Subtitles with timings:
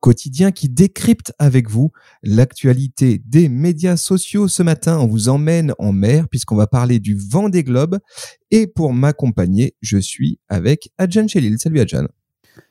[0.00, 1.90] quotidien qui décrypte avec vous
[2.22, 4.48] l'actualité des médias sociaux.
[4.48, 7.98] Ce matin, on vous emmène en mer puisqu'on va parler du vent des globes.
[8.50, 11.58] Et pour m'accompagner, je suis avec Adjan Chelil.
[11.58, 12.06] Salut Adjan.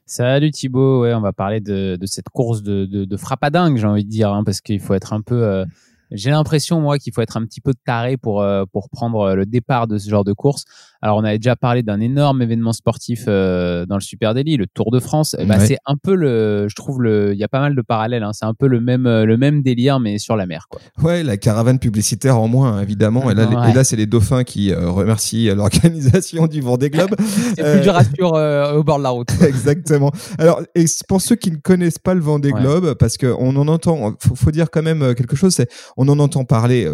[0.06, 4.10] Salut Thibaut, ouais, on va parler de, cette course de, de, frappadingue, j'ai envie de
[4.10, 5.44] dire, hein, parce qu'il faut être un peu...
[5.44, 5.66] Euh,
[6.12, 9.46] j'ai l'impression, moi, qu'il faut être un petit peu taré pour, euh, pour prendre le
[9.46, 10.66] départ de ce genre de course.
[11.02, 14.66] Alors, on avait déjà parlé d'un énorme événement sportif euh, dans le Super Daily, le
[14.66, 15.36] Tour de France.
[15.38, 17.82] Eh ben, C'est un peu le, je trouve, le, il y a pas mal de
[17.82, 18.24] parallèles.
[18.24, 18.34] Hein.
[18.34, 20.68] C'est un peu le même, euh, le même délire, mais sur la mer.
[20.70, 20.82] Quoi.
[21.04, 23.30] Ouais, la caravane publicitaire en moins, évidemment.
[23.30, 27.16] Et là, là c'est les dauphins qui euh, remercient l'organisation du Vendée Globe.
[27.56, 29.30] c'est plus dur à suivre au bord de la route.
[29.42, 30.12] Exactement.
[30.40, 34.16] Alors, et pour ceux qui ne connaissent pas le Vendée Globe, parce qu'on en entend,
[34.20, 36.90] faut, faut dire quand même quelque chose, c'est on en entend parler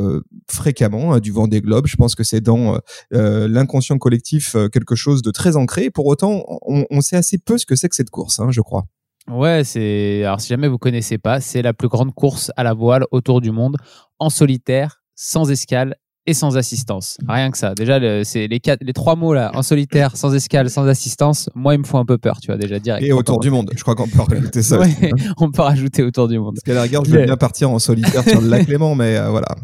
[0.49, 1.87] fréquemment hein, du Vendée Globe.
[1.87, 2.79] Je pense que c'est dans
[3.11, 5.89] l'inconscient collectif euh, quelque chose de très ancré.
[5.89, 8.85] Pour autant, on, sait assez peu ce que c'est que cette course, hein, je crois.
[9.29, 10.23] Ouais, c'est.
[10.23, 13.41] Alors, si jamais vous connaissez pas, c'est la plus grande course à la voile autour
[13.41, 13.77] du monde,
[14.19, 15.95] en solitaire, sans escale
[16.25, 17.17] et sans assistance.
[17.27, 17.73] Rien que ça.
[17.75, 21.75] Déjà, c'est les, quatre, les trois mots là, en solitaire, sans escale, sans assistance, moi,
[21.75, 23.05] ils me font un peu peur, tu vois, déjà direct.
[23.05, 23.71] Et autour du monde.
[23.75, 24.79] Je crois qu'on peut rajouter ça.
[25.37, 26.55] on peut rajouter autour du monde.
[26.55, 29.17] Parce qu'à la rigueur, je veux bien partir en solitaire sur le lac Léman, mais
[29.17, 29.55] euh, voilà.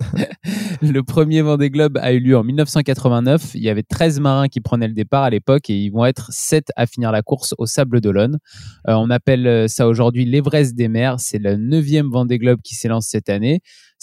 [0.82, 3.52] le premier Vendée Globe a eu lieu en 1989.
[3.54, 6.28] Il y avait 13 marins qui prenaient le départ à l'époque et ils vont être
[6.30, 8.38] 7 à finir la course au Sable d'Olonne.
[8.88, 11.20] Euh, on appelle euh, ça aujourd'hui l'Everest des mers.
[11.20, 13.60] C'est le neuvième Vendée Globe qui s'élance cette année.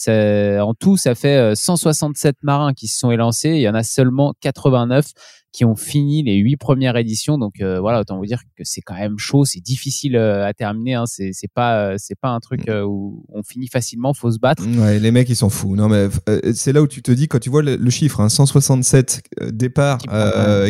[0.07, 3.49] en tout, ça fait 167 euh, marins qui se sont élancés.
[3.49, 5.05] Il y en a seulement 89
[5.53, 7.37] qui ont fini les huit premières éditions.
[7.37, 10.53] Donc euh, voilà, autant vous dire que c'est quand même chaud, c'est difficile euh, à
[10.53, 10.95] terminer.
[10.95, 11.03] Hein.
[11.05, 14.63] C'est pas euh, c'est pas un truc où on finit facilement, faut se battre.
[14.79, 15.75] Ouais, les mecs ils sont fous.
[15.75, 16.07] Non mais
[16.53, 19.21] c'est là où tu te dis quand tu vois le, chiffre, hein, 167
[19.51, 19.99] départs,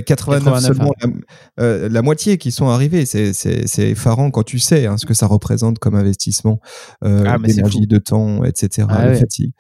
[0.05, 0.93] 89, seulement
[1.57, 3.05] la, moitié qui sont arrivés.
[3.05, 6.59] C'est effarant quand tu sais hein, ce que ça représente comme investissement,
[7.01, 8.87] ah, d'énergie, de temps, etc.
[8.89, 9.53] Ah, fatigue.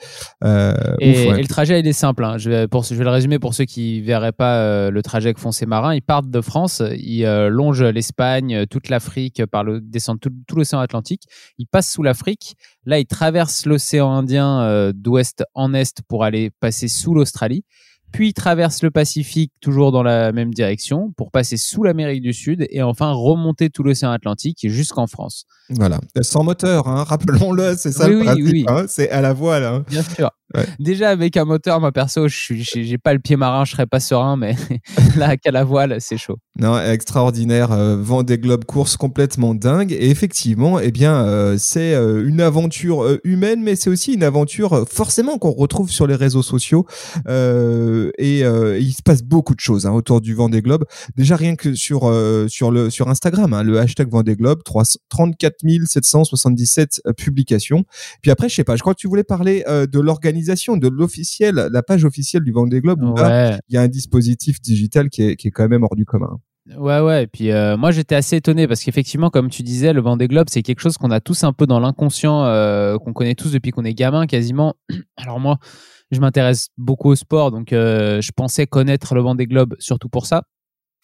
[0.99, 2.25] et, le trajet il est simple.
[2.37, 5.35] Je vais pour je vais le résumer pour ceux qui verraient pas le trajet trajet
[5.35, 5.93] que font ces marins.
[5.93, 10.79] Ils partent de France, ils euh, longent l'Espagne, toute l'Afrique, par le, descendent tout, l'océan
[10.79, 11.25] Atlantique.
[11.59, 12.55] Ils passent sous l'Afrique.
[12.87, 17.63] Là, ils traversent l'océan Indien euh, d'ouest en est pour aller passer sous l'Australie
[18.13, 22.65] puis traverse le Pacifique toujours dans la même direction pour passer sous l'Amérique du Sud
[22.69, 25.45] et enfin remonter tout l'océan Atlantique jusqu'en France.
[25.69, 29.63] Voilà, sans moteur, hein, rappelons-le, c'est ça le principe, hein, c'est à la voile.
[29.63, 29.83] Hein.
[29.89, 30.29] Bien sûr.
[30.79, 33.99] Déjà avec un moteur, moi perso, je j'ai pas le pied marin, je serais pas
[33.99, 34.55] serein, mais
[35.17, 36.37] là qu'à la voile, c'est chaud.
[36.59, 41.95] Non, extraordinaire, euh, vent des globes course complètement dingue et effectivement, eh bien, euh, c'est
[41.95, 46.43] euh, une aventure humaine, mais c'est aussi une aventure forcément qu'on retrouve sur les réseaux
[46.43, 46.85] sociaux
[48.17, 50.85] et, il se passe beaucoup de choses hein, autour du vent des globes.
[51.15, 52.01] Déjà rien que sur
[52.47, 55.55] sur le sur Instagram, hein, le hashtag Vendée Globe, 34
[55.85, 57.85] 777 publications.
[58.21, 61.69] Puis après, je sais pas, je crois que tu voulais parler de l'organisation de l'officiel,
[61.71, 63.01] la page officielle du Vendée Globe,
[63.69, 66.39] il y a un dispositif digital qui est, quand même hors du commun.
[66.69, 67.23] Ouais, ouais.
[67.23, 70.47] Et puis euh, moi, j'étais assez étonné parce qu'effectivement, comme tu disais, le Vendée Globe,
[70.49, 73.71] c'est quelque chose qu'on a tous un peu dans l'inconscient, euh, qu'on connaît tous depuis
[73.71, 74.75] qu'on est gamin quasiment.
[75.17, 75.57] Alors moi,
[76.11, 80.25] je m'intéresse beaucoup au sport, donc euh, je pensais connaître le Vendée Globe surtout pour
[80.25, 80.43] ça.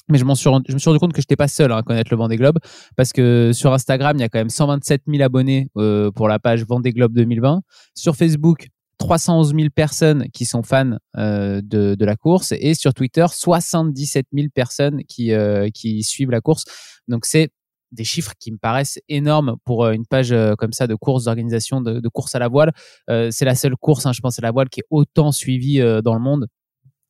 [0.07, 1.83] Mais je, suis je me suis rendu compte que je n'étais pas seul hein, à
[1.83, 2.57] connaître le Vendée Globe
[2.95, 5.67] parce que sur Instagram, il y a quand même 127 000 abonnés
[6.15, 7.61] pour la page Vendée Globe 2020.
[7.93, 13.25] Sur Facebook, 311 000 personnes qui sont fans euh, de, la course et sur Twitter
[13.27, 16.65] 77 000 personnes qui, euh, qui suivent la course.
[17.07, 17.49] Donc c'est
[17.91, 21.81] des chiffres qui me paraissent énormes pour euh, une page comme ça de course d'organisation
[21.81, 22.71] de, de, course à la voile.
[23.07, 26.13] c'est la seule course, hein, je pense, à la voile qui est autant suivie dans
[26.13, 26.47] le monde.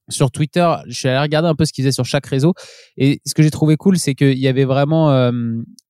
[0.09, 2.53] Sur Twitter, je suis allé regarder un peu ce qu'ils faisaient sur chaque réseau
[2.97, 5.31] et ce que j'ai trouvé cool, c'est qu'il y avait vraiment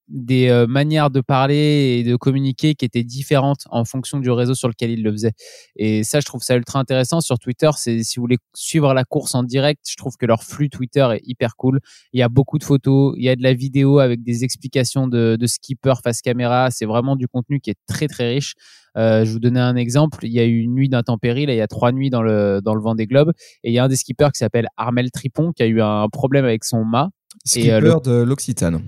[0.09, 4.55] des euh, manières de parler et de communiquer qui étaient différentes en fonction du réseau
[4.55, 5.33] sur lequel il le faisait.
[5.75, 7.21] Et ça, je trouve ça ultra intéressant.
[7.21, 10.43] Sur Twitter, c'est si vous voulez suivre la course en direct, je trouve que leur
[10.43, 11.79] flux Twitter est hyper cool.
[12.13, 15.07] Il y a beaucoup de photos, il y a de la vidéo avec des explications
[15.07, 16.71] de, de skipper face caméra.
[16.71, 18.55] C'est vraiment du contenu qui est très très riche.
[18.97, 20.25] Euh, je vous donnais un exemple.
[20.25, 21.45] Il y a eu une nuit d'intempérie.
[21.45, 23.31] Là, il y a trois nuits dans le dans le vent des globes.
[23.63, 26.07] Et il y a un des skippers qui s'appelle Armel Tripon qui a eu un
[26.09, 27.09] problème avec son mât.
[27.45, 28.81] Skipper euh, de l'Occitane.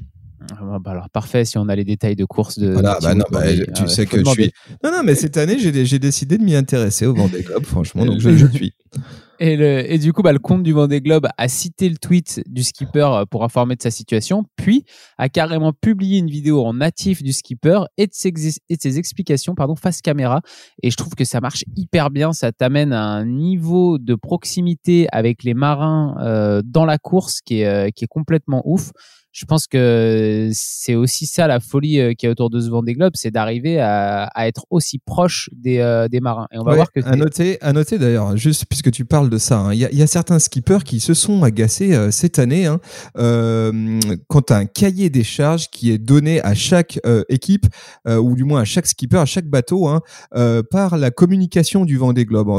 [0.52, 2.72] Ah, bah alors parfait si on a les détails de course de.
[2.72, 3.44] Voilà, bah non, bah,
[3.76, 4.52] tu sais que je suis.
[4.84, 8.20] Non, non, mais cette année j'ai décidé de m'y intéresser au Vendée Globe, franchement, donc
[8.20, 8.74] je, je suis.
[9.44, 12.44] Et, le, et, du coup, bah, le compte du Vendée Globe a cité le tweet
[12.46, 14.46] du skipper euh, pour informer de sa situation.
[14.56, 14.86] puis
[15.18, 18.30] a carrément publié une vidéo en natif du skipper et de ses,
[18.70, 20.42] et de ses explications pardon, face caméra.
[20.84, 22.34] Et je trouve que ça marche hyper bien.
[22.34, 27.62] Ça t'amène à un niveau de proximité avec les marins euh, dans la course qui
[27.62, 28.92] est, euh, qui est complètement ouf
[29.32, 32.94] je pense que c'est aussi ça la folie euh, qui est autour de ce Vendée
[32.94, 36.48] Globe, c'est d'arriver à, à, être aussi proche des, euh, des marins.
[36.52, 39.38] Et on va voir que à noter, à noter d'ailleurs, juste puisque tu parles de
[39.38, 42.66] ça, hein, il y, y, a certains skippers qui se sont agacés euh, cette année
[42.66, 42.80] hein,
[43.18, 47.00] euh, quand un cahier des charges qui est donné à chaque
[47.30, 47.66] équipe
[48.08, 50.02] ou du moins à chaque skipper, à chaque bateau, hein,
[50.70, 52.50] par la communication du Vendée Globe.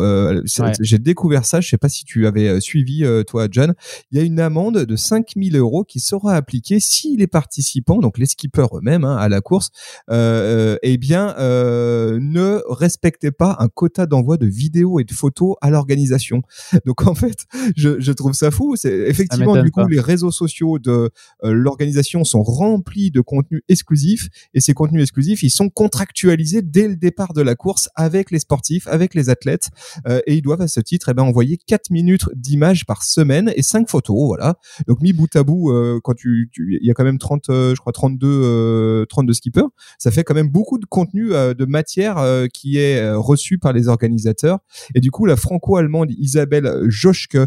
[0.81, 3.75] J'ai découvert ça, je sais pas si tu avais suivi toi, John.
[4.11, 8.19] Il y a une amende de 5000 euros qui sera appliquée si les participants, donc
[8.19, 9.71] les skippers eux-mêmes hein, à la course,
[10.11, 15.13] euh, euh, eh bien, euh, ne respectaient pas un quota d'envoi de vidéos et de
[15.13, 16.43] photos à l'organisation.
[16.87, 18.77] Donc en fait, je, je trouve ça fou.
[18.77, 21.11] C'est effectivement du coup les réseaux sociaux de
[21.45, 26.89] euh, l'organisation sont remplis de contenus exclusifs et ces contenus exclusifs, ils sont contractualisés dès
[26.89, 29.71] le départ de la course avec les sportifs, avec les athlètes
[30.07, 33.53] euh, et ils doivent à ce titre eh ben, envoyer 4 minutes d'images par semaine
[33.57, 34.27] et 5 photos.
[34.27, 34.57] Voilà.
[34.87, 37.75] Donc mis bout à bout, euh, quand tu il y a quand même 30, euh,
[37.75, 39.69] je crois 32, 32 euh, skippers.
[39.99, 42.17] Ça fait quand même beaucoup de contenu, euh, de matière
[42.53, 44.59] qui est reçu par les organisateurs.
[44.95, 47.39] Et du coup, la franco-allemande Isabelle Joschke,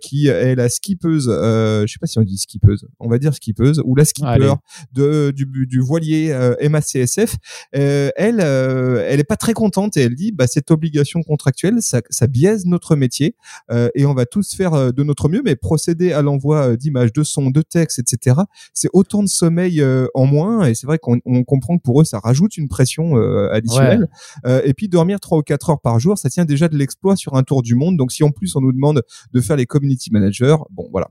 [0.00, 3.80] qui est la skippeuse, je sais pas si on dit skippeuse, on va dire skippeuse,
[3.84, 4.54] ou la skipper
[4.92, 6.34] de, du, du voilier
[6.68, 7.36] MACSF,
[7.72, 12.26] elle, elle est pas très contente et elle dit, bah, cette obligation contractuelle, ça, ça
[12.26, 13.36] biaise notre métier
[13.94, 17.50] et on va tous faire de notre mieux, mais procéder à l'envoi d'images, de sons,
[17.50, 21.76] de textes, etc c'est autant de sommeil euh, en moins et c'est vrai qu'on comprend
[21.76, 24.08] que pour eux ça rajoute une pression euh, additionnelle.
[24.46, 27.16] Euh, et puis dormir trois ou quatre heures par jour, ça tient déjà de l'exploit
[27.16, 27.96] sur un tour du monde.
[27.96, 29.02] Donc si en plus on nous demande
[29.32, 31.08] de faire les community managers, bon voilà,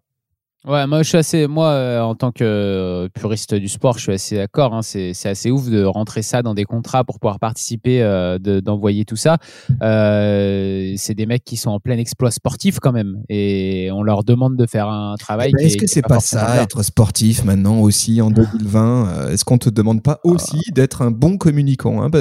[0.65, 4.03] Ouais, moi je suis assez, moi euh, en tant que euh, puriste du sport, je
[4.03, 4.73] suis assez d'accord.
[4.73, 9.03] Hein, c'est, assez ouf de rentrer ça dans des contrats pour pouvoir participer, euh, d'envoyer
[9.03, 9.39] tout ça.
[9.81, 14.55] C'est des mecs qui sont en plein exploit sportif quand même, et on leur demande
[14.55, 15.51] de faire un travail.
[15.53, 19.57] Eh ben, est-ce que c'est pas, ça, être sportif maintenant aussi en 2020 Est-ce qu'on
[19.57, 22.09] te demande pas aussi d'être un bon communicant hein?
[22.09, 22.19] Bah,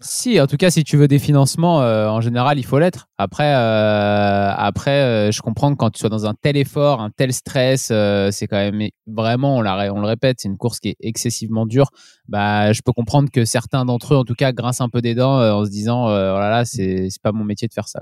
[0.00, 3.06] Si, en tout cas, si tu veux des financements, en général, il faut l'être.
[3.18, 7.83] Après, après, je comprends que quand tu sois dans un tel effort, un tel stress
[7.90, 11.66] euh, c'est quand même vraiment, on, on le répète, c'est une course qui est excessivement
[11.66, 11.90] dure.
[12.28, 15.14] Bah, je peux comprendre que certains d'entre eux, en tout cas, grincent un peu des
[15.14, 17.88] dents euh, en se disant, euh, oh là là, c'est pas mon métier de faire
[17.88, 18.00] ça.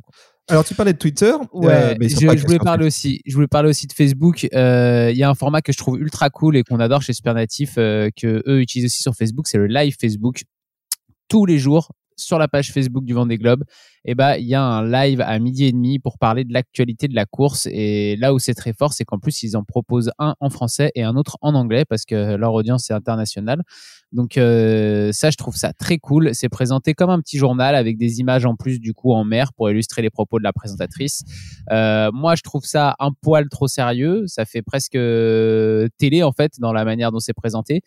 [0.49, 3.21] Alors tu parlais de Twitter, ouais, mais je, voulais parler aussi.
[3.27, 4.43] Je voulais parler aussi de Facebook.
[4.43, 7.77] Il y a un format que je trouve ultra cool et qu'on adore chez Supernatif,
[7.77, 10.43] que eux utilisent aussi sur Facebook, c'est le live Facebook.
[11.29, 13.65] Tous les jours, sur la page Facebook du Vendée Globe,
[14.05, 17.07] eh ben, il y a un live à midi et demi pour parler de l'actualité
[17.09, 17.69] de la course.
[17.71, 20.91] Et là où c'est très fort, c'est qu'en plus, ils en proposent un en français
[20.95, 23.63] et un autre en anglais parce que leur audience est internationale.
[24.13, 26.35] Donc euh, ça, je trouve ça très cool.
[26.35, 29.53] C'est présenté comme un petit journal avec des images en plus du coup en mer
[29.53, 31.23] pour illustrer les propos de la présentatrice.
[31.71, 34.25] Euh, moi, je trouve ça un poil trop sérieux.
[34.27, 37.83] Ça fait presque euh, télé en fait dans la manière dont c'est présenté.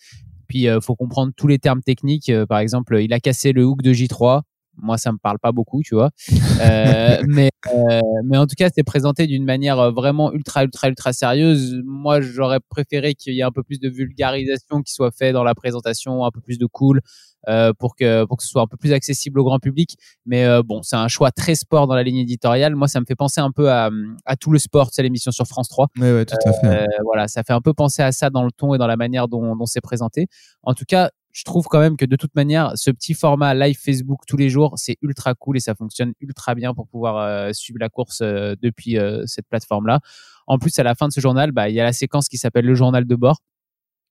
[0.48, 2.32] Puis, il faut comprendre tous les termes techniques.
[2.48, 4.44] par exemple, il a cassé le hook de J3
[4.78, 6.12] moi ça me parle pas beaucoup tu vois.
[6.62, 10.88] Euh, mais euh, mais en tout cas c'est présenté d'une manière euh, vraiment ultra ultra
[10.88, 11.82] ultra sérieuse.
[11.84, 15.44] Moi j'aurais préféré qu'il y ait un peu plus de vulgarisation qui soit fait dans
[15.44, 17.02] la présentation un peu plus de cool
[17.50, 19.98] euh, pour que pour que ce soit un peu plus accessible au grand public.
[20.26, 22.76] Mais euh, bon c'est un choix très sport dans la ligne éditoriale.
[22.76, 23.90] Moi ça me fait penser un peu à,
[24.26, 26.88] à tout le sport c'est l'émission sur France 3 oui, ouais, tout à fait.
[27.04, 29.28] Voilà ça fait un peu penser à ça dans le ton et dans la manière
[29.28, 30.28] dont, dont c'est présenté.
[30.64, 33.78] En tout cas je trouve quand même que de toute manière, ce petit format live
[33.78, 37.52] Facebook tous les jours, c'est ultra cool et ça fonctionne ultra bien pour pouvoir euh,
[37.52, 40.00] suivre la course euh, depuis euh, cette plateforme-là.
[40.48, 42.38] En plus, à la fin de ce journal, bah, il y a la séquence qui
[42.38, 43.42] s'appelle le journal de bord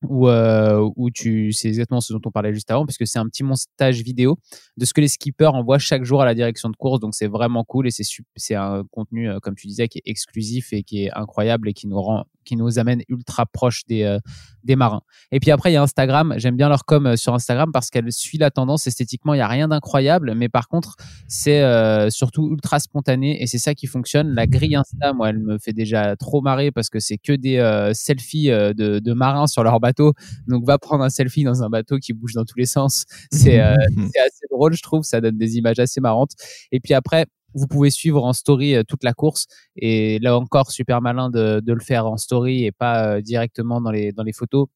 [0.08, 3.26] où, euh, où tu c'est exactement ce dont on parlait juste avant puisque c'est un
[3.26, 4.38] petit montage vidéo
[4.76, 7.00] de ce que les skippers envoient chaque jour à la direction de course.
[7.00, 8.04] Donc c'est vraiment cool et c'est
[8.36, 11.72] c'est un contenu euh, comme tu disais qui est exclusif et qui est incroyable et
[11.72, 14.18] qui nous rend qui nous amène ultra proche des euh,
[14.64, 15.02] des marins
[15.32, 17.90] et puis après il y a Instagram j'aime bien leur com euh, sur Instagram parce
[17.90, 20.96] qu'elle suit la tendance esthétiquement il y a rien d'incroyable mais par contre
[21.28, 25.38] c'est euh, surtout ultra spontané et c'est ça qui fonctionne la grille Insta moi elle
[25.38, 27.54] me fait déjà trop marrer parce que c'est que des
[27.92, 30.14] selfies de, de marins sur leur bateau
[30.46, 33.04] donc, va prendre un selfie dans un bateau qui bouge dans tous les sens.
[33.30, 33.74] C'est euh,
[34.26, 35.02] assez drôle, je trouve.
[35.02, 36.32] Ça donne des images assez marrantes.
[36.72, 39.46] Et puis après, vous pouvez suivre en story euh, toute la course.
[39.76, 43.80] Et là encore, super malin de, de le faire en story et pas euh, directement
[43.80, 44.68] dans les, dans les photos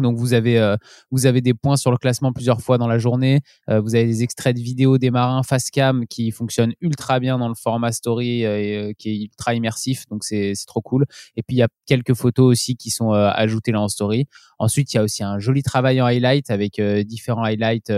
[0.00, 0.76] Donc vous avez euh,
[1.10, 3.40] vous avez des points sur le classement plusieurs fois dans la journée.
[3.68, 7.38] Euh, vous avez des extraits de vidéos des marins face cam qui fonctionnent ultra bien
[7.38, 10.06] dans le format story euh, et qui est ultra immersif.
[10.08, 11.04] Donc c'est trop cool.
[11.36, 14.26] Et puis il y a quelques photos aussi qui sont ajoutées là en story.
[14.58, 17.92] Ensuite il y a aussi un joli travail en highlight avec différents highlights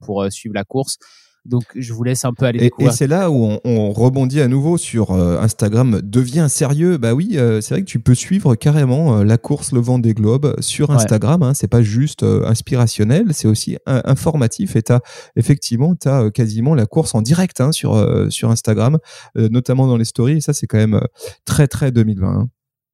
[0.00, 0.98] pour suivre la course.
[1.44, 2.92] Donc, je vous laisse un peu aller découvrir.
[2.92, 6.00] Et, c'est là où on, rebondit à nouveau sur euh, Instagram.
[6.02, 6.98] Devient sérieux.
[6.98, 9.98] Bah oui, euh, c'est vrai que tu peux suivre carrément euh, la course Le Vent
[9.98, 11.42] des Globes sur Instagram.
[11.42, 11.54] Hein.
[11.54, 14.76] C'est pas juste inspirationnel, c'est aussi informatif.
[14.76, 15.00] Et t'as
[15.36, 17.96] effectivement, t'as quasiment la course en direct hein, sur
[18.30, 18.98] sur Instagram,
[19.34, 20.38] notamment dans les stories.
[20.38, 21.00] Et ça, c'est quand même
[21.44, 22.48] très très 2020.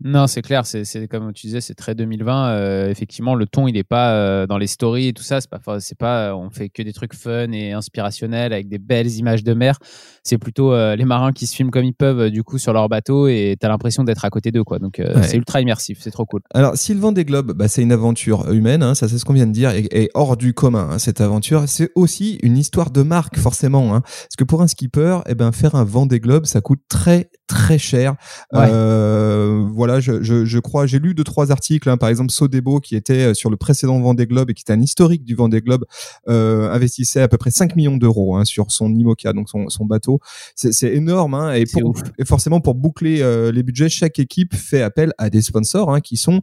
[0.07, 2.49] Non, c'est clair, c'est comme tu disais, c'est très 2020.
[2.51, 5.41] Euh, effectivement, le ton, il n'est pas euh, dans les stories et tout ça.
[5.41, 9.11] C'est pas, c'est pas, on fait que des trucs fun et inspirationnels avec des belles
[9.13, 9.79] images de mer.
[10.23, 12.91] C'est plutôt euh, les marins qui se filment comme ils peuvent du coup sur leur
[12.91, 14.79] bateau et tu as l'impression d'être à côté d'eux, quoi.
[14.79, 16.43] Donc c'est ultra immersif, c'est trop cool.
[16.53, 19.47] Alors, Sylvain des Globes, bah, c'est une aventure humaine, hein, ça c'est ce qu'on vient
[19.47, 20.91] de dire, et, hors du commun.
[20.93, 23.95] Hein, cette aventure, c'est aussi une histoire de marque, forcément.
[23.95, 26.81] Hein, parce que pour un skipper, eh ben faire un vent des globes, ça coûte
[26.91, 28.15] très très cher.
[28.53, 32.97] voilà, je, je, je crois, j'ai lu deux trois articles, hein, par exemple Sodebo qui
[32.97, 35.85] était euh, sur le précédent Vendée Globe et qui était un historique du Vendée Globe,
[36.29, 39.85] euh, investissait à peu près 5 millions d'euros hein, sur son IMOCA, donc son, son
[39.85, 40.21] bateau.
[40.55, 44.83] C'est énorme hein, et, pour, et forcément pour boucler euh, les budgets, chaque équipe fait
[44.83, 46.41] appel à des sponsors qui sont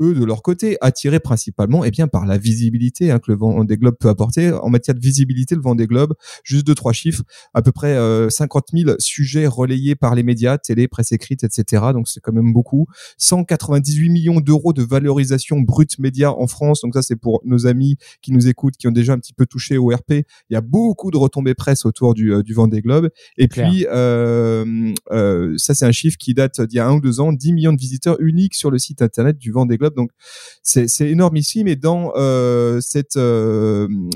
[0.00, 3.76] eux de leur côté attirés principalement et eh bien par la visibilité que le Vendée
[3.76, 5.54] Globe peut apporter en matière de visibilité.
[5.54, 6.14] Le Vendée Globe,
[6.44, 7.22] juste deux trois chiffres,
[7.54, 11.84] à peu près euh, 50 000 sujets relayés par les médias, télé, presse écrite, etc.
[11.92, 12.86] Donc c'est quand même beaucoup.
[13.18, 16.80] 198 millions d'euros de valorisation brute média en France.
[16.82, 19.46] Donc ça, c'est pour nos amis qui nous écoutent, qui ont déjà un petit peu
[19.46, 20.12] touché au RP.
[20.12, 23.10] Il y a beaucoup de retombées presse autour du, euh, du Vendée Globe.
[23.36, 27.00] Et puis, euh, euh, ça, c'est un chiffre qui date d'il y a un ou
[27.00, 27.32] deux ans.
[27.32, 29.94] 10 millions de visiteurs uniques sur le site internet du Vendée Globe.
[29.94, 30.10] Donc,
[30.62, 31.64] c'est énorme ici.
[31.64, 33.18] Mais dans euh, cette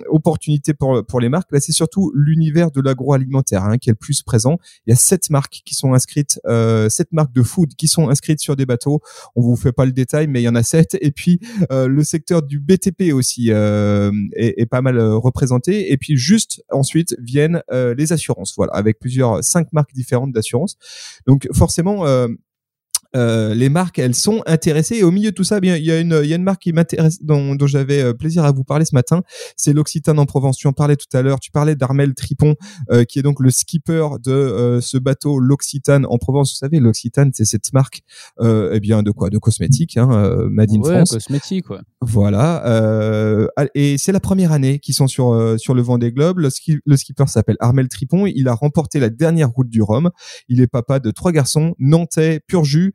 [0.09, 3.97] opportunité pour, pour les marques, là, c'est surtout l'univers de l'agroalimentaire hein, qui est le
[3.97, 4.59] plus présent.
[4.87, 6.14] Il y a sept marques qui sont inscrites,
[6.47, 9.01] euh, sept marques de food qui sont inscrites sur des bateaux.
[9.37, 10.97] On vous fait pas le détail, mais il y en a sept.
[11.01, 11.41] Et puis
[11.71, 15.93] euh, le secteur du BTP aussi euh, est, pas mal représenté.
[15.93, 20.77] Et puis juste ensuite viennent les assurances, voilà, avec plusieurs cinq marques différentes d'assurance.
[21.27, 22.05] Donc forcément,
[23.15, 24.97] les marques, elles sont intéressées.
[24.97, 26.43] Et au milieu de tout ça, bien, il y a une, il y a une
[26.43, 29.23] marque qui m'intéresse, dont, dont j'avais euh, plaisir à vous parler ce matin.
[29.57, 30.57] C'est l'Occitane en Provence.
[30.57, 31.41] Tu en parlais tout à l'heure.
[31.41, 32.57] Tu parlais d'Armel Tripon,
[32.91, 36.53] euh, qui est donc le skipper de ce bateau, l'Occitane en Provence.
[36.53, 38.03] Vous savez, l'Occitane, c'est cette marque,
[38.43, 39.31] eh bien, de quoi?
[39.31, 41.13] De cosmétiques, hein, Made in ouais, France.
[41.13, 41.79] cosmétiques, ouais.
[42.01, 42.63] Voilà.
[43.75, 46.39] et c'est la première année qu'ils sont sur sur le Vendée Globe.
[46.39, 46.49] Le,
[46.85, 48.27] le skipper s'appelle Armel Tripon.
[48.27, 50.11] Il a remporté la dernière route du Rhum.
[50.49, 52.95] Il est papa de trois garçons, nantais, pur jus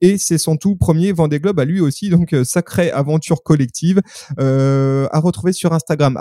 [0.00, 4.00] et c'est son tout premier Vendée Globe à lui aussi, donc euh, sacrée aventure collective
[4.38, 6.18] euh, à retrouver sur Instagram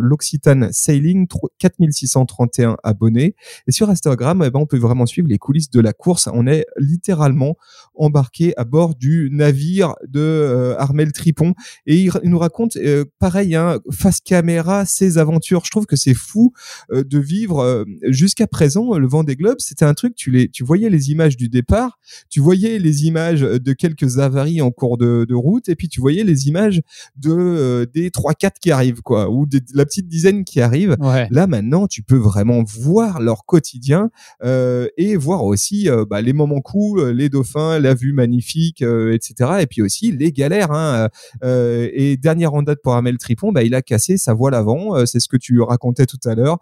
[0.00, 1.26] l'Occitane Sailing
[1.58, 3.36] 4631 abonnés
[3.66, 6.28] et sur Instagram eh ben, on peut vraiment suivre les coulisses de la course.
[6.32, 7.56] On est littéralement
[7.94, 11.54] embarqué à bord du navire de euh, Armel Tripon
[11.86, 12.76] et il, nous raconte
[13.18, 15.64] pareil hein, face caméra ses aventures.
[15.64, 16.52] Je trouve que c'est fou
[16.90, 21.10] de vivre jusqu'à présent le Vendée Globe, c'était un truc tu les tu voyais les
[21.10, 21.98] images du départ,
[22.28, 26.00] tu voyais les images images de quelques avaries en cours de, route et puis tu
[26.00, 26.80] voyais les images
[27.16, 30.96] de euh, des 3 4 qui arrivent quoi ou de la petite dizaine qui arrive.
[31.30, 34.10] Là maintenant, tu peux vraiment voir leur quotidien
[34.42, 39.50] euh, et voir aussi euh, bah, les moments cool, les dauphins, la vue magnifique, etc.
[39.60, 40.72] Et puis aussi les galères.
[40.72, 41.08] Hein,
[41.42, 45.04] et dernière en date pour Amel Tripon, bah, il a cassé sa voile avant.
[45.06, 46.58] c'est ce que tu racontais tout à l'heure.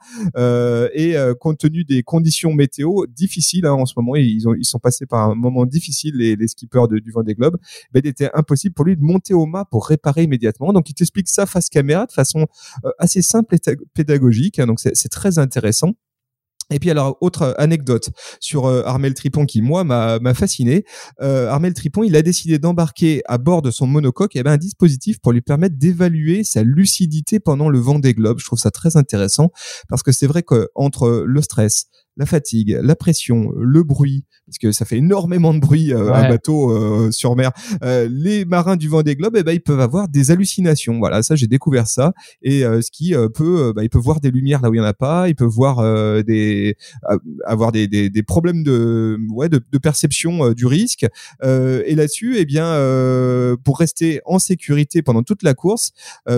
[0.95, 4.79] et compte tenu des conditions météo difficiles hein, en ce moment, ils ont ils sont
[4.79, 7.57] passés par un moment difficile les, les skippers de, du Vendée Globe,
[7.93, 10.73] ben, il était impossible pour lui de monter au mât pour réparer immédiatement.
[10.73, 12.47] Donc il t'explique ça face caméra de façon
[12.85, 14.59] euh, assez simple et pédagogique.
[14.59, 14.67] Hein.
[14.67, 15.95] donc c'est très intéressant.
[16.71, 20.85] Et puis alors autre anecdote sur euh, Armel Tripon qui moi m'a fasciné.
[21.21, 24.57] Euh, Armel Tripon il a décidé d'embarquer à bord de son monocoque eh ben, un
[24.57, 28.39] dispositif pour lui permettre d'évaluer sa lucidité pendant le vent des globes.
[28.39, 29.51] Je trouve ça très intéressant
[29.89, 31.87] parce que c'est vrai qu'entre le stress,
[32.21, 36.29] la fatigue, la pression, le bruit, parce que ça fait énormément de bruit euh, un
[36.29, 37.51] bateau euh, sur mer.
[37.83, 40.99] Euh, les marins du Vendée Globe, eh ben ils peuvent avoir des hallucinations.
[40.99, 42.13] Voilà, ça j'ai découvert ça
[42.43, 44.85] et ce qui peut, bah, ils peuvent voir des lumières là où il y en
[44.85, 45.83] a pas, ils peuvent voir
[46.25, 46.77] des
[47.47, 51.07] avoir des, des, des, problèmes de ouais de, de perception du risque.
[51.43, 52.75] et là-dessus, eh bien,
[53.65, 55.93] pour rester en sécurité pendant toute la course,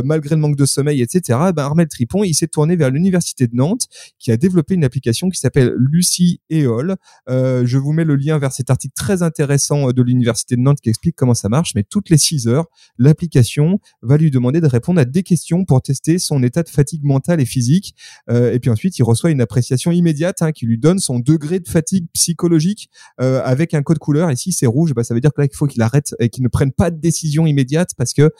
[0.04, 1.38] malgré le manque de sommeil, etc.
[1.56, 3.88] Ben Armel Tripon, il s'est tourné vers l'université de Nantes
[4.20, 6.96] qui a développé une application qui s'appelle Lucie Eol.
[7.28, 10.80] Euh, je vous mets le lien vers cet article très intéressant de l'Université de Nantes
[10.80, 11.74] qui explique comment ça marche.
[11.74, 12.66] Mais toutes les 6 heures,
[12.98, 17.04] l'application va lui demander de répondre à des questions pour tester son état de fatigue
[17.04, 17.94] mentale et physique.
[18.30, 21.68] et puis ensuite, il reçoit une appréciation immédiate hein, qui lui donne son degré de
[21.68, 24.30] fatigue psychologique avec un code couleur.
[24.30, 26.28] Et si c'est rouge, bah, ça veut dire que là, il faut qu'il arrête et
[26.28, 28.30] qu'il ne prenne pas de décision immédiate parce que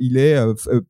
[0.00, 0.36] il est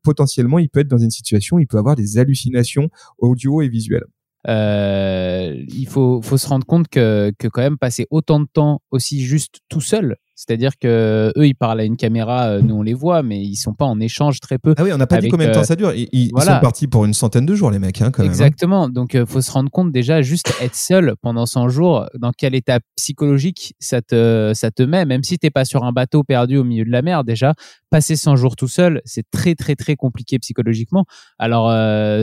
[0.03, 2.89] potentiellement, il peut être dans une situation, il peut avoir des hallucinations
[3.19, 4.05] audio et visuelles.
[4.47, 8.81] Euh, il faut, faut se rendre compte que, que quand même passer autant de temps
[8.91, 12.81] aussi juste tout seul, c'est-à-dire que eux, ils parlent à une caméra, euh, nous on
[12.81, 14.75] les voit, mais ils sont pas en échange très peu.
[14.77, 15.93] Ah oui, on n'a pas dit combien de temps euh, ça dure.
[15.93, 18.31] Ils, sont partis pour une centaine de jours, les mecs, hein, quand même.
[18.31, 18.33] Hein.
[18.33, 18.89] Exactement.
[18.89, 22.53] Donc, il faut se rendre compte déjà, juste être seul pendant 100 jours, dans quel
[22.53, 26.57] état psychologique ça te, ça te met, même si t'es pas sur un bateau perdu
[26.57, 27.23] au milieu de la mer.
[27.23, 27.53] Déjà,
[27.89, 31.05] passer 100 jours tout seul, c'est très très très compliqué psychologiquement.
[31.39, 31.71] Alors,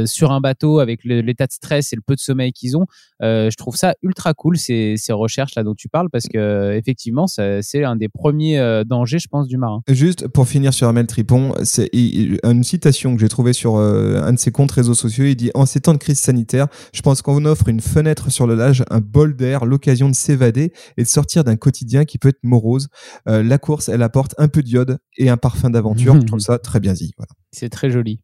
[0.06, 2.84] sur un bateau avec l'état de stress et le peu de sommeil qu'ils ont,
[3.20, 7.26] je trouve ça ultra cool ces, ces recherches là dont tu parles parce que effectivement,
[7.26, 9.80] c'est un des premiers euh, dangers, je pense, du marin.
[9.88, 14.32] Juste pour finir sur Amel Tripon, c'est une citation que j'ai trouvée sur euh, un
[14.32, 15.24] de ses comptes réseaux sociaux.
[15.24, 18.48] Il dit En ces temps de crise sanitaire, je pense qu'on offre une fenêtre sur
[18.48, 22.30] le lage, un bol d'air, l'occasion de s'évader et de sortir d'un quotidien qui peut
[22.30, 22.88] être morose.
[23.28, 26.14] Euh, la course, elle apporte un peu d'iode et un parfum d'aventure.
[26.20, 27.12] je trouve ça très bien dit.
[27.16, 27.30] Voilà.
[27.52, 28.20] C'est très joli.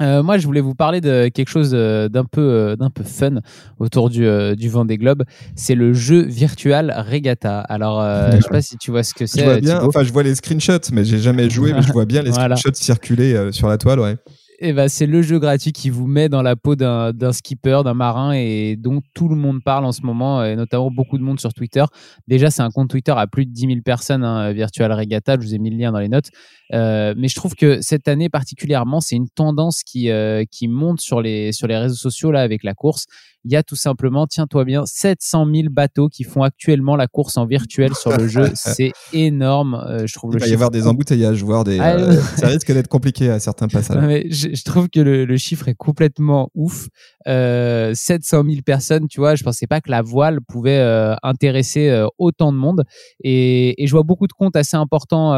[0.00, 3.04] Euh, moi, je voulais vous parler de quelque chose euh, d'un peu, euh, d'un peu
[3.04, 3.40] fun
[3.78, 4.26] autour du,
[4.56, 5.24] du Vendée Globe.
[5.54, 7.60] C'est le jeu virtual Regatta.
[7.60, 8.02] Alors,
[8.32, 9.40] je sais pas si tu vois ce que c'est.
[9.40, 9.82] Je vois bien.
[9.82, 11.72] Enfin, je vois les screenshots, mais j'ai jamais joué.
[11.72, 14.16] mais je vois bien les screenshots circuler sur la toile, ouais.
[14.62, 17.94] Et bah, c'est le jeu gratuit qui vous met dans la peau d'un skipper, d'un
[17.94, 21.40] marin et dont tout le monde parle en ce moment, et notamment beaucoup de monde
[21.40, 21.84] sur Twitter.
[22.28, 25.36] Déjà, c'est un compte Twitter à plus de 10 000 personnes, hein, Virtual Regatta.
[25.40, 26.28] Je vous ai mis le lien dans les notes.
[26.74, 31.00] Euh, mais je trouve que cette année particulièrement, c'est une tendance qui, euh, qui monte
[31.00, 33.06] sur les, sur les réseaux sociaux là, avec la course
[33.44, 37.36] il y a tout simplement, tiens-toi bien, 700 000 bateaux qui font actuellement la course
[37.38, 38.50] en virtuel sur le jeu.
[38.54, 40.34] C'est énorme, euh, je trouve.
[40.34, 41.78] Il va y avoir des embouteillages, voire des.
[41.80, 44.24] Ah, ça risque d'être compliqué à certains passages.
[44.28, 46.88] je, trouve que le, chiffre est complètement ouf.
[47.28, 52.06] Euh, 700 000 personnes, tu vois, je pensais pas que la voile pouvait euh, intéresser
[52.18, 52.84] autant de monde.
[53.22, 55.32] Et, je vois beaucoup de comptes assez importants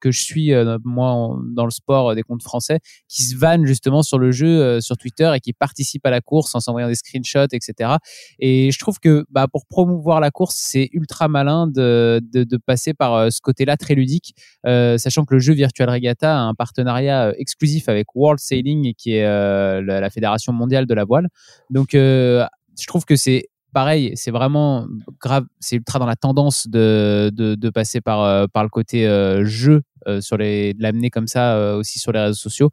[0.00, 0.52] que je suis,
[0.84, 2.78] moi, dans le sport, des comptes français,
[3.08, 6.54] qui se vannent justement sur le jeu sur Twitter et qui participent à la course
[6.54, 7.96] en s'envoyant des screenshots etc.
[8.38, 12.20] Et je trouve que bah, pour promouvoir la course, c'est ultra malin de,
[12.66, 14.34] passer par euh, ce côté-là très ludique,
[14.66, 18.94] euh, sachant que le jeu Virtual Regatta a un partenariat euh, exclusif avec World Sailing,
[18.94, 21.28] qui est la, fédération mondiale de la voile.
[21.70, 22.46] Donc, je
[22.86, 24.86] trouve que c'est pareil, c'est vraiment
[25.20, 29.06] grave, c'est ultra dans la tendance de, de, passer par, par le côté
[29.44, 29.82] jeu
[30.20, 32.70] sur les, de l'amener comme ça aussi sur les réseaux sociaux.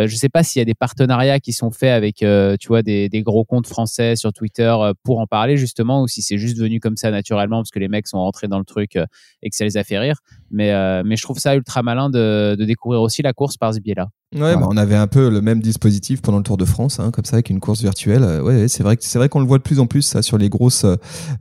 [0.00, 2.56] Euh, je ne sais pas s'il y a des partenariats qui sont faits avec, euh,
[2.58, 6.22] tu vois, des, gros comptes français sur Twitter euh, pour en parler justement, ou si
[6.22, 8.96] c'est juste venu comme ça naturellement parce que les mecs sont rentrés dans le truc
[8.96, 10.20] et que ça les a fait rire.
[10.50, 10.72] Mais,
[11.04, 14.08] mais je trouve ça ultra malin de, de découvrir aussi la course par ce biais-là.
[14.32, 17.10] Ouais, bah, on avait un peu le même dispositif pendant le Tour de France, hein,
[17.10, 18.22] comme ça, avec une course virtuelle.
[18.42, 20.38] Ouais, c'est vrai que c'est vrai qu'on le voit de plus en plus ça sur
[20.38, 20.86] les grosses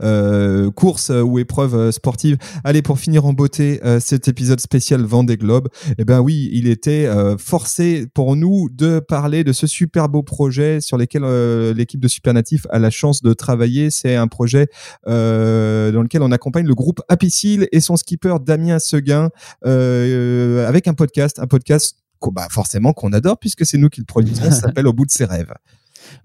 [0.01, 2.37] euh, courses ou épreuves sportives.
[2.63, 5.69] Allez, pour finir en beauté cet épisode spécial Vendée Globe,
[5.99, 10.81] eh ben oui, il était forcé pour nous de parler de ce super beau projet
[10.81, 11.23] sur lequel
[11.73, 13.89] l'équipe de Supernatif a la chance de travailler.
[13.91, 14.67] C'est un projet
[15.05, 19.29] dans lequel on accompagne le groupe Apicil et son skipper Damien Seguin
[19.63, 21.95] avec un podcast, un podcast
[22.27, 24.43] bah forcément qu'on adore puisque c'est nous qui le produisons.
[24.43, 25.53] Ça s'appelle Au bout de ses rêves.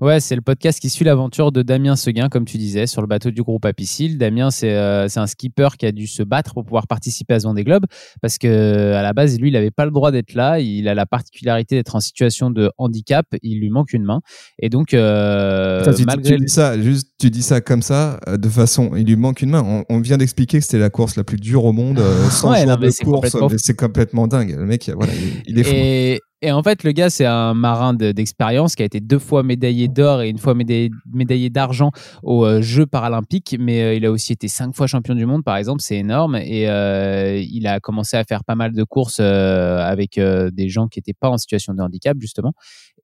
[0.01, 3.07] Ouais, c'est le podcast qui suit l'aventure de Damien Seguin, comme tu disais, sur le
[3.07, 4.19] bateau du groupe Apicil.
[4.19, 7.47] Damien, euh, c'est un skipper qui a dû se battre pour pouvoir participer à ce
[7.47, 7.87] Vendée Globe
[8.21, 10.61] parce que à la base, lui, il n'avait pas le droit d'être là.
[10.61, 13.27] Il a la particularité d'être en situation de handicap.
[13.43, 14.21] Il lui manque une main.
[14.59, 18.49] Et donc, euh, tu, malgré dis ça, juste, tu dis ça comme ça, euh, de
[18.49, 19.85] façon, il lui manque une main.
[19.89, 23.05] On, vient d'expliquer que c'était la course la plus dure au monde, sans ouais, de
[23.05, 23.37] course.
[23.57, 24.55] C'est complètement dingue.
[24.57, 25.13] Le mec, voilà,
[25.47, 25.73] il, est fou.
[25.75, 26.21] Et
[26.53, 30.23] en fait, le gars, c'est un marin d'expérience qui a été deux fois médaillé d'or
[30.23, 31.91] et une fois médaillé, d'argent
[32.23, 33.57] aux euh, Jeux paralympiques.
[33.59, 35.81] Mais euh, il a aussi été cinq fois champion du monde, par exemple.
[35.81, 36.37] C'est énorme.
[36.37, 40.99] Et euh, il a commencé à faire pas mal de courses avec des gens qui
[40.99, 42.53] n'étaient pas en situation de handicap, justement.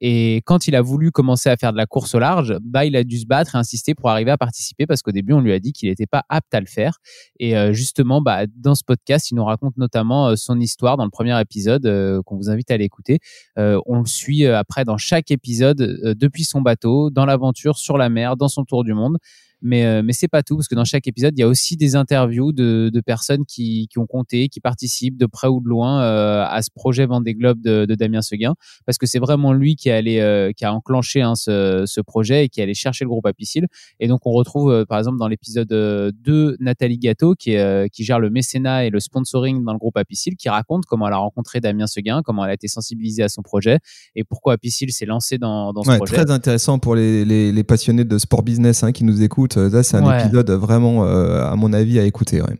[0.00, 2.96] Et quand il a voulu commencer à faire de la course au large, bah, il
[2.96, 5.52] a dû se battre et insister pour arriver à participer parce qu'au début, on lui
[5.52, 6.98] a dit qu'il n'était pas apte à le faire.
[7.38, 11.04] Et euh, justement, bah, dans ce podcast, il nous raconte notamment euh, son histoire dans
[11.04, 13.18] le premier épisode euh, qu'on vous invite à aller écouter.
[13.56, 15.76] on le suit après dans chaque épisode
[16.18, 19.18] depuis son bateau, dans l'aventure, sur la mer, dans son tour du monde.
[19.62, 21.76] Mais, euh, mais c'est pas tout, parce que dans chaque épisode, il y a aussi
[21.76, 25.68] des interviews de, de personnes qui, qui ont compté, qui participent de près ou de
[25.68, 28.54] loin euh, à ce projet Vendée Globe de, de Damien Seguin,
[28.86, 32.00] parce que c'est vraiment lui qui a, allé, euh, qui a enclenché hein, ce, ce
[32.00, 33.66] projet et qui a allé chercher le groupe Apicil.
[34.00, 38.04] Et donc, on retrouve, euh, par exemple, dans l'épisode 2, Nathalie Gâteau, qui, est, qui
[38.04, 41.18] gère le mécénat et le sponsoring dans le groupe Apicil, qui raconte comment elle a
[41.18, 43.78] rencontré Damien Seguin, comment elle a été sensibilisée à son projet
[44.16, 46.14] et pourquoi Apicil s'est lancé dans, dans ce Ouais, projet.
[46.14, 49.49] très intéressant pour les, les, les passionnés de sport business hein, qui nous écoutent.
[49.56, 50.22] Là, c'est un Ouais.
[50.22, 52.40] épisode vraiment, euh, à mon avis, à écouter.
[52.42, 52.58] ouais.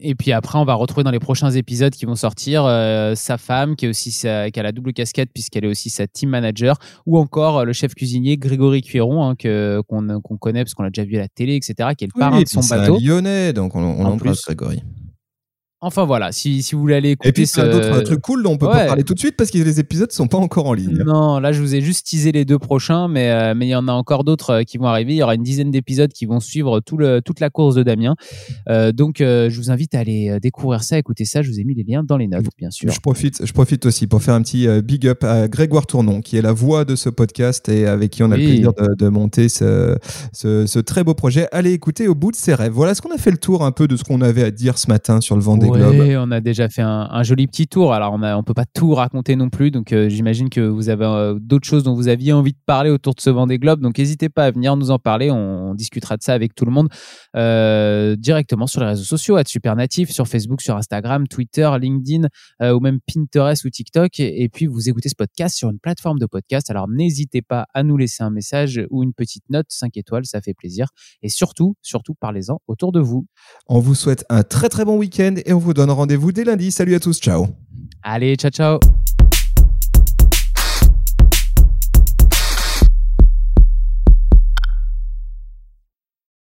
[0.00, 3.36] Et puis après, on va retrouver dans les prochains épisodes qui vont sortir euh, sa
[3.38, 6.28] femme, qui est aussi sa, qui a la double casquette puisqu'elle est aussi sa team
[6.28, 10.74] manager, ou encore euh, le chef cuisinier Grégory Cuiron, hein, que qu'on qu'on connaît parce
[10.74, 12.74] qu'on l'a déjà vu à la télé, etc., qui est le parrain de son c'est
[12.74, 12.98] un bateau.
[13.00, 14.54] lyonnais, donc on, on En l'embrasse, plus.
[14.54, 14.82] Grégory.
[15.80, 17.60] Enfin voilà, si, si vous voulez aller écouter Et puis, ce...
[17.60, 18.72] d'autres trucs cool dont on peut Ouais.
[18.72, 20.98] pas parler tout de suite parce que les épisodes sont pas encore en ligne.
[21.06, 23.74] Non, là je vous ai juste teasé les deux prochains, mais euh, mais il y
[23.76, 25.12] en a encore d'autres euh, qui vont arriver.
[25.14, 27.84] Il y aura une dizaine d'épisodes qui vont suivre tout le, toute la course de
[27.84, 28.16] Damien.
[28.68, 31.42] Euh, donc euh, je vous invite à aller découvrir ça, écouter ça.
[31.42, 32.90] Je vous ai mis les liens dans les notes, bien sûr.
[32.90, 36.36] Je profite, je profite aussi pour faire un petit big up à Grégoire Tournon, qui
[36.36, 38.42] est la voix de ce podcast et avec qui on a Oui.
[38.42, 39.96] le plaisir de, de monter ce,
[40.32, 41.46] ce, ce très beau projet.
[41.52, 42.72] Allez écouter au bout de ses rêves.
[42.72, 44.76] Voilà ce qu'on a fait le tour un peu de ce qu'on avait à dire
[44.76, 45.98] ce matin sur le Vendée Globe.
[45.98, 47.92] Ouais, on a déjà fait un, un joli petit tour.
[47.92, 49.70] Alors, on on peut pas tout raconter non plus.
[49.70, 52.90] Donc, euh, j'imagine que vous avez euh, d'autres choses dont vous aviez envie de parler
[52.90, 53.80] autour de ce Vendée Globe.
[53.80, 55.30] Donc, n'hésitez pas à venir nous en parler.
[55.30, 56.88] On, on discutera de ça avec tout le monde
[57.36, 62.28] euh, directement sur les réseaux sociaux, à Supernatif, sur Facebook, sur Instagram, Twitter, LinkedIn
[62.62, 64.20] euh, ou même Pinterest ou TikTok.
[64.20, 66.70] Et, et puis, vous écoutez ce podcast sur une plateforme de podcast.
[66.70, 70.26] Alors, n'hésitez pas à nous laisser un message ou une petite note 5 étoiles.
[70.26, 70.88] Ça fait plaisir.
[71.22, 73.26] Et surtout, surtout, parlez-en autour de vous.
[73.66, 76.70] On vous souhaite un très très bon week-end et on vous donne rendez-vous dès lundi.
[76.70, 77.48] Salut à tous, ciao.
[78.02, 78.78] Allez, ciao, ciao.